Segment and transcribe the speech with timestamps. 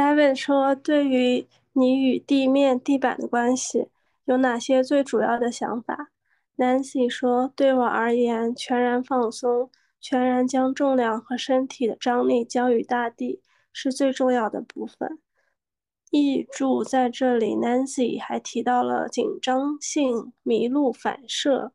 [0.00, 3.88] David 说：“对于你与地面、地板的关系，
[4.24, 6.10] 有哪些最主要的想法
[6.56, 13.42] ？”Nancy 说：“对我而言，全然放松，全然将重量和身体的张力交予大地，
[13.74, 15.18] 是最重要的部分。”
[16.10, 21.72] 译注在这里，Nancy 还提到了紧张性迷路反射，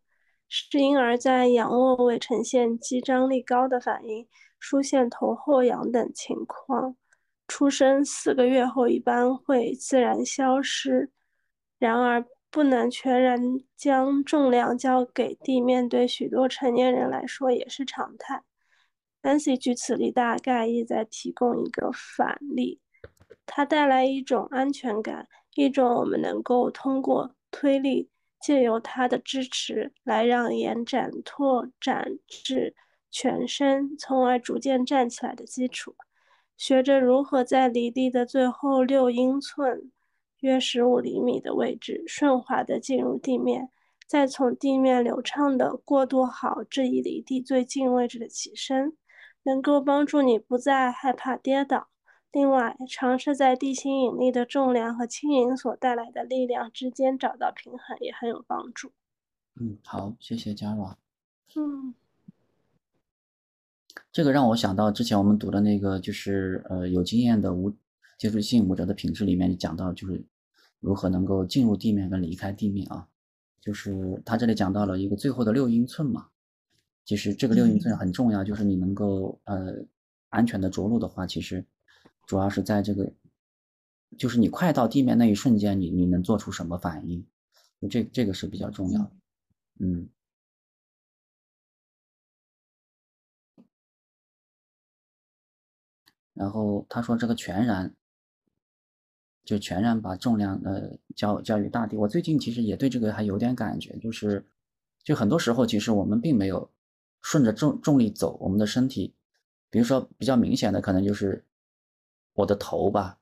[0.49, 4.27] 是婴儿在仰卧位呈现肌张力高的反应，
[4.59, 6.95] 出现头后仰等情况。
[7.47, 11.11] 出生四个月后一般会自然消失，
[11.77, 13.39] 然而不能全然
[13.75, 18.43] 将重量交给地面，对许多成年人来说也是常态。
[19.21, 22.79] Nancy 举此例大概意在提供一个反例，
[23.45, 32.75] 它带来一种安全感，一种我们能够通过推力，借由它的支持来让延展拓展至
[33.11, 35.95] 全身，从而逐渐站起来的基础。
[36.57, 39.91] 学着如何在离地的最后六英寸
[40.39, 43.69] （约十五厘米）的位置顺滑地进入地面，
[44.07, 48.95] 再从地面流畅地过渡好这一离地最近位置的起身，
[49.43, 51.89] 能够帮助你不再害怕跌倒。
[52.31, 58.91] 另外，尝试在地心引力的重量和轻盈所带来的力量之间找到平衡也很有帮助。
[59.59, 60.97] 嗯，好，谢谢嘉若。
[61.55, 61.95] 嗯。
[64.15, 67.69] 这个让我想到之前我们读的那个，就是呃有经验的无
[68.17, 70.23] 接触性舞者的品质里面讲到，就是
[70.79, 73.09] 如何能够进入地面跟离开地面啊，
[73.59, 76.27] 就是他这里讲到了一个最后的六英寸嘛，
[77.03, 79.85] 其实这个六英寸很重要，就是你能够呃
[80.29, 81.65] 安全的着陆的话，其实
[82.25, 83.11] 主要是在这个，
[84.17, 87.27] 就是你快到地面那一瞬间，你你能做出什么反应，
[87.89, 89.11] 这这个是比较重要的，
[89.79, 90.07] 嗯。
[96.35, 97.95] 然后他说：“这个全然，
[99.45, 101.95] 就全然把重量呃交交予大地。
[101.95, 104.45] 我最近其实也对这个还有点感觉，就是
[105.01, 106.69] 就很多时候其实我们并没有
[107.21, 109.15] 顺着重重力走，我们的身体，
[109.69, 111.45] 比如说比较明显的可能就是
[112.33, 113.17] 我的头吧，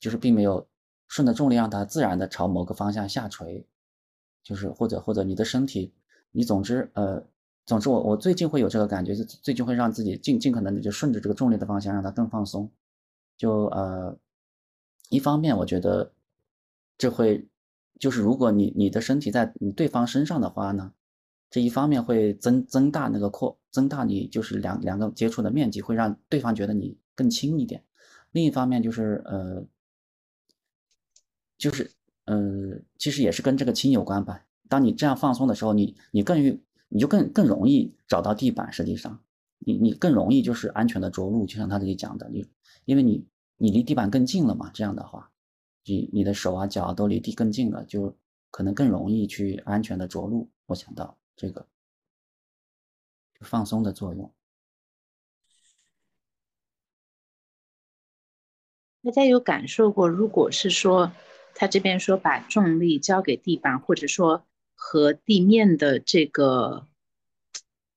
[0.00, 0.66] 就是并没有
[1.08, 3.66] 顺着重力让它自然的朝某个方向下垂，
[4.42, 5.92] 就是或者或者你的身体，
[6.32, 7.26] 你总之呃。”
[7.66, 12.70] 总之，我我最近会有这个感觉，就最近会让自己尽尽可能的就顺着这个重力的方向，让它更放松。
[13.36, 14.16] 就呃，
[15.08, 16.12] 一方面我觉得
[16.96, 17.44] 这会
[17.98, 20.92] 就是如果你你的身体在你对方身上的话呢，
[21.50, 27.82] 这一方面会增增大那个扩增大你就是两两个接触的面积，会让对方觉得你更轻一点。
[28.30, 29.64] 另一方面就是呃，
[31.58, 31.90] 就是
[32.26, 34.44] 呃，其实也是跟这个轻有关吧。
[34.68, 36.56] 当你这样放松的时候，你你更愿。
[36.88, 39.20] 你就更更容易找到地板，实际上，
[39.58, 42.46] 你你更容易就是安全的着陆，就像他这里讲的，你
[42.84, 43.26] 因为你
[43.56, 45.32] 你离地板更近了嘛，这样的话，
[45.84, 48.16] 你你的手啊脚都离地更近了，就
[48.52, 50.48] 可能更容易去安全的着陆。
[50.66, 51.66] 我想到这个
[53.40, 54.32] 放松的作用。
[59.02, 61.12] 大家有感受过，如果是说
[61.54, 64.46] 他这边说把重力交给地板，或者说。
[64.88, 66.86] 和地面的这个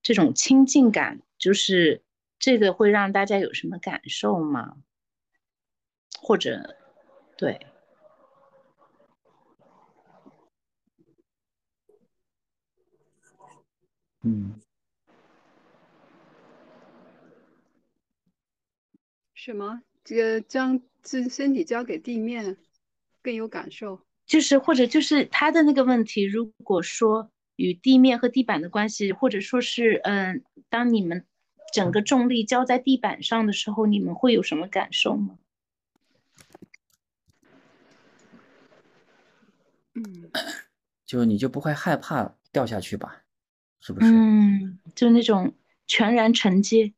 [0.02, 2.02] 这种亲近感，就是
[2.40, 4.76] 这个会让大家有什么感受吗？
[6.20, 6.78] 或者，
[7.38, 7.68] 对，
[14.24, 14.60] 嗯，
[19.36, 19.84] 什么？
[20.04, 22.58] 这个将自身体交给地面
[23.22, 24.02] 更有感受？
[24.30, 31.26] 就是或者就是他的那个问题，如果说与地面和地板的关系，或者说是嗯，当你们
[31.74, 35.40] 整个重力交在地板上的时候，你们会有什么感受吗？
[39.96, 40.30] 嗯，
[41.08, 43.24] 就你就不会害怕掉下去吧？
[43.80, 44.12] 是不是？
[44.14, 45.56] 嗯，就那种
[45.88, 46.94] 全然承接。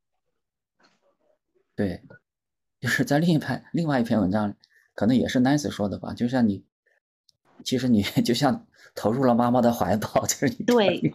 [1.78, 2.04] 对，
[2.82, 4.54] 就是在另一篇另外一篇文章，
[4.94, 6.66] 可能也是 Nancy 说的吧，就像你。
[7.64, 11.14] 其实你 就像投入了妈妈的怀抱，就是你对。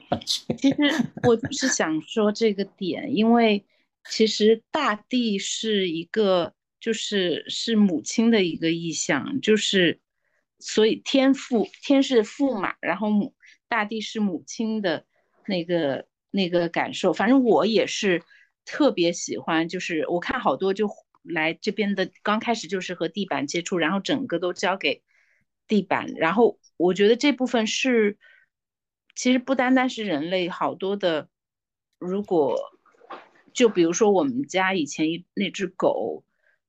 [0.56, 0.76] 其实
[1.22, 3.64] 我就是想说这个点，因为
[4.10, 10.00] 其实大地是一个，就是是母亲的一个意象，就是
[10.58, 13.34] 所以天父天是父嘛，然后母
[13.68, 15.04] 大地是母亲的
[15.46, 17.12] 那个那个感受。
[17.12, 18.22] 反正我也是
[18.64, 20.88] 特别喜欢，就是我看好多就
[21.22, 25.02] 来这边的，刚开始就是和地板接触，然后整个都交给。
[25.68, 28.18] 地板，然后我觉得这部分是，
[29.14, 31.28] 其实不单单是人类，好多的，
[31.98, 32.58] 如果
[33.52, 36.24] 就比如说我们家以前一那只狗，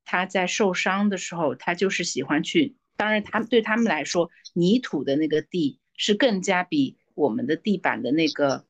[0.06, 2.76] 它在受伤的时候，它就是喜欢去。
[2.96, 8.66] 当然，他对他们来说，泥土的那个地是更加比我们的地板的那个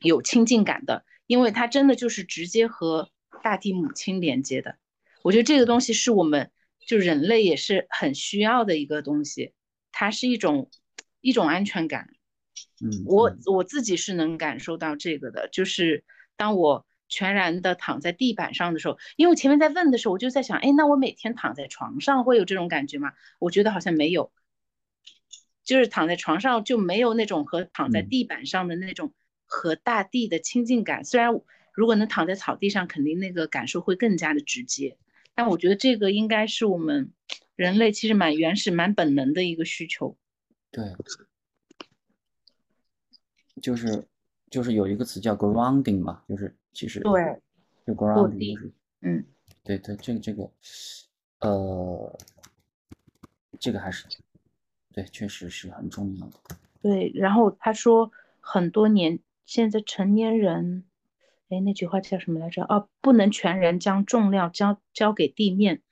[0.00, 3.10] 有亲近感的，因为它真的就是直接和
[3.44, 4.76] 大地母亲连接的。
[5.22, 6.50] 我觉得这个东西是我们
[6.84, 9.52] 就人类也是很需要的一个东西，
[10.00, 10.70] 它是一种
[11.20, 12.08] 一种安全感。
[12.82, 16.04] 嗯，我我自己是能感受到这个的，就是
[16.38, 23.12] 当我全然的躺在地板上的时候，因为我前面在问的时候，我就在想，哎，那我每天躺在床上会有这种感觉吗？
[23.38, 24.32] 我觉得好像没有，
[25.64, 29.12] 就是躺在床上就没有那种和躺在地板上的那种
[29.44, 31.04] 和大地的亲近感。
[31.04, 31.28] 虽然
[31.74, 34.96] 如果能躺在草地上，肯定那个感受会更加的直接，
[35.34, 37.12] 但我觉得这个应该是我们
[37.60, 40.16] 人类其实蛮原始、蛮本能的一个需求。
[40.70, 40.82] 对。
[43.60, 44.02] 就是
[44.48, 47.38] 就是有一个词叫 grounding 嘛，就是其实对，
[47.86, 48.72] 就 grounding 就是
[49.02, 49.22] 嗯，
[49.62, 50.50] 对对，这个这个
[51.40, 52.18] 呃，
[53.58, 54.06] 这个还是
[54.94, 56.56] 对，确实是很重要的。
[56.80, 58.10] 对，然后他说
[58.40, 60.86] 很多年现在成年人，
[61.50, 62.62] 哎，那句话叫什么来着？
[62.62, 65.82] 哦，不能全然将重量交交给地面。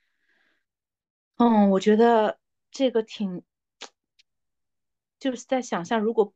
[1.39, 2.37] 嗯，我觉得
[2.69, 3.43] 这个挺，
[5.17, 6.33] 就是在想象如果。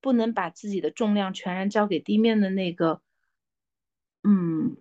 [0.00, 3.02] 不能把自己的重量全然交给地面的那个，
[4.22, 4.76] 嗯，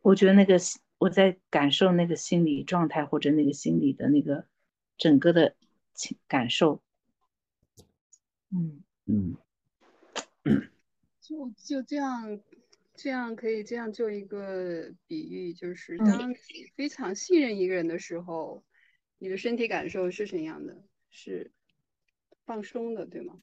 [0.00, 0.56] 我觉得那个
[0.98, 4.48] 我在感受那个心理状态或者那个心理的那个
[4.98, 5.54] 整个的
[5.94, 6.82] 情感受，
[8.50, 9.36] 嗯嗯，
[11.20, 12.40] 就就这样，
[12.94, 16.34] 这样可以这样做一个比喻，就是当你
[16.74, 18.64] 非常信任一个人的时候，
[19.18, 20.82] 你的身体感受是怎样的？
[21.10, 21.50] 是
[22.44, 23.40] 放松的，对吗？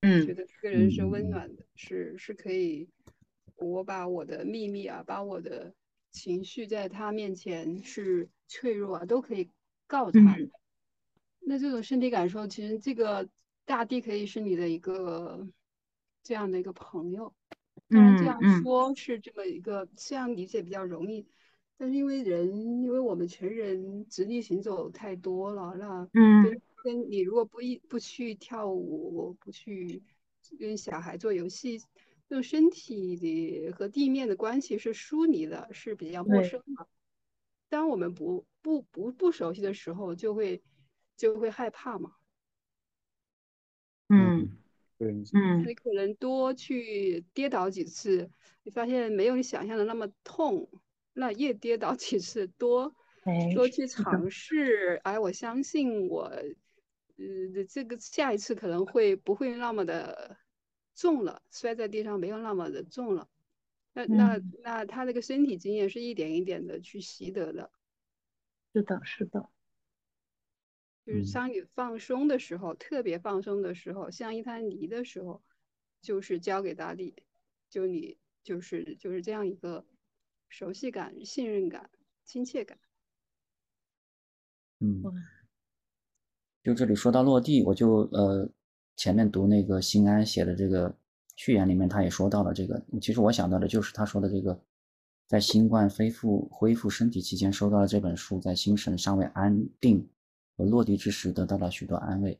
[0.00, 2.88] 嗯，觉得这个人是温暖的，是是可以，
[3.56, 5.74] 我把我的秘密啊，把我的
[6.10, 9.50] 情绪在他面前是脆弱啊，都可以
[9.86, 10.36] 告诉他。
[11.40, 13.28] 那这种身体感受，其实这个
[13.64, 15.46] 大地可以是你的一个
[16.22, 17.34] 这样的一个朋友。
[17.90, 21.26] 当然这样说是这么一个这样理解比较容易，
[21.76, 26.60] 但是因为人，因为我们成人直立行走太多了，那嗯。
[26.84, 30.00] 跟你如果不一不去跳舞，不去
[30.60, 31.76] 跟小孩做游戏，
[32.28, 36.86] 这种身体的和地面的关系是疏离的，是比较陌生的。
[37.68, 40.62] 当我们不不不不熟悉的时候，就会
[41.16, 42.12] 就会害怕嘛。
[44.08, 44.56] 嗯，
[44.98, 48.30] 对，嗯，你可能多去跌倒几次，
[48.64, 50.68] 你发现没有你想象的那么痛，
[51.12, 52.94] 那越跌倒几次多
[53.54, 56.32] 多去尝试，哎，我相信我。
[57.20, 60.36] 呃，这个下一次可能会不会那么的
[60.94, 63.28] 重了，摔在地上没有那么的重了。
[63.92, 67.72] 那那那他那个身体经验是一点一点的去习得的。
[68.72, 69.50] 是的，是的。
[71.08, 75.42] 就是当你放松的时候，特别放松的时候，像一滩泥的时候，
[76.02, 77.14] 就是交给大地，
[77.70, 79.86] 就你就是就是这样一个
[80.50, 81.88] 熟悉感、信任感、
[82.26, 82.78] 亲切感。
[84.80, 85.02] 嗯。
[86.62, 88.46] 就这里说到落地，我就呃
[88.94, 90.94] 前面读那个新安写的这个
[91.36, 92.84] 序言里面，他也说到了这个。
[93.00, 94.62] 其实我想到的就是他说的这个，
[95.26, 100.06] 在新冠恢复恢复身体期间，收到了这本书，在心神尚未安定
[100.58, 102.38] 和落地之时，得到了许多安慰。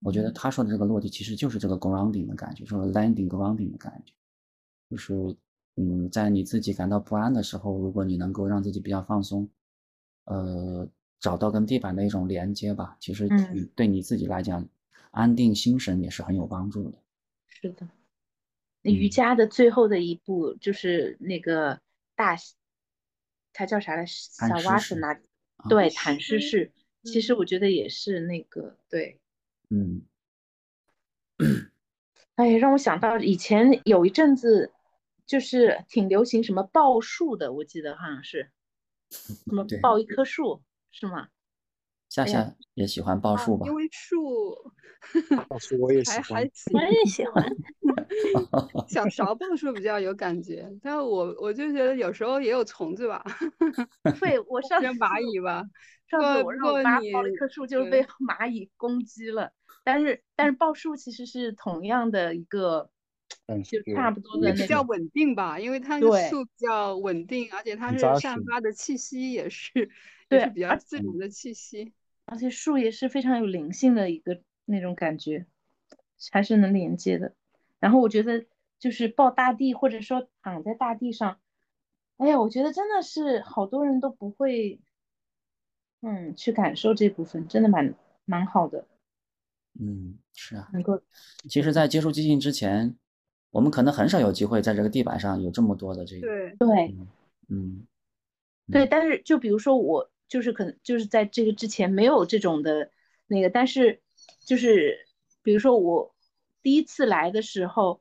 [0.00, 4.14] 我觉得他说的这个落地，其实就是这个 grounding 的感觉，说 landing grounding 的感觉，
[4.88, 5.12] 就是
[5.74, 9.46] 嗯，在你自己感到不安的时候，如果你能够让自己比较放松，
[10.24, 10.88] 呃。
[11.20, 13.28] 找到跟地板的一种连接吧，其实
[13.74, 14.64] 对你自己来讲，
[15.10, 16.98] 安定心神也是很有帮助的。
[17.48, 17.88] 是的，
[18.82, 21.80] 那瑜伽的最后的一步就是那个
[22.14, 22.36] 大，
[23.52, 24.06] 它叫啥来？
[24.06, 25.20] 小瓦什那，
[25.68, 26.70] 对，坦式式。
[27.04, 29.18] 其实我觉得也是那个，对，
[29.70, 30.02] 嗯。
[32.36, 34.72] 哎，让我想到以前有一阵子，
[35.26, 38.50] 就是挺流行什么抱树的，我记得好像是，
[39.10, 40.62] 什么抱一棵树。
[40.90, 41.28] 是吗？
[42.08, 43.66] 夏夏也喜欢报数吧？
[43.66, 44.72] 因为树，
[45.48, 47.44] 报数我也喜欢， 我也喜欢。
[48.88, 53.24] 小勺报数比较有感觉，但我我就觉得有时候也有虫子吧。
[54.20, 55.64] 会，我上次蚂蚁吧。
[56.06, 59.52] 上次我让我妈抱了一棵树，就是被蚂蚁攻击了。
[59.84, 62.90] 但是但是报数其实是同样的一个。
[63.64, 69.90] 就差不多的比较稳定吧，因为它的树比较稳定，而且它是散发的气息也是，
[70.30, 71.92] 也是比较自然的气息，
[72.30, 75.46] 而且树也是非常有灵性的一个那种感觉，
[76.30, 77.34] 还是能连接的。
[77.80, 78.44] 然后我觉得
[78.78, 81.40] 就是抱大地，或者说躺在大地上，
[82.18, 84.78] 哎呀，我觉得真的是好多人都不会
[86.02, 87.94] 嗯，去感受这部分真的蛮
[88.24, 88.86] 蛮好的。
[89.80, 91.00] 嗯，是啊，能够。
[91.48, 92.96] 其实，在接触寂静之前，
[93.50, 96.26] 我们可能很少有机会在这个地板上有这么多的这个。
[96.26, 96.96] 对对，
[97.48, 97.86] 嗯，
[98.70, 102.90] 对，但是就比如说我就是可能就是在这个之前没有这种的
[103.26, 104.02] 那个，但是
[104.46, 105.06] 就是
[105.42, 106.14] 比如说我
[106.62, 108.00] 第一次来的时候，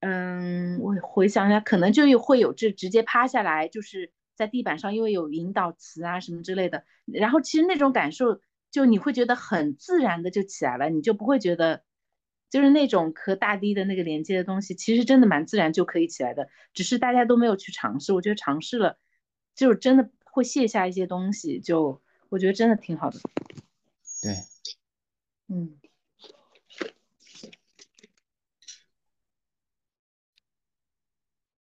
[0.00, 8.40] 嗯，我回想一下，可能就会有这直接趴下来，就是在地板上，因为有引导词啊什么之类的，然后其实那种感受。
[8.70, 11.84] 就你会觉得很自然的就起来了，你就不会觉得，
[12.50, 18.12] 就是那种和大地的那个连接的东西，其实真的蛮自然就可以起来的，只是大家都没有去尝试。
[18.12, 18.98] 我觉得尝试了，
[19.54, 23.20] 就真的会卸下一些东西，就我觉得真的挺好的。
[24.20, 24.36] 对，
[25.46, 25.78] 嗯。